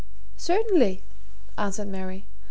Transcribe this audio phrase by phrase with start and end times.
[0.35, 1.03] "Certainly,"
[1.59, 2.25] answered Mary.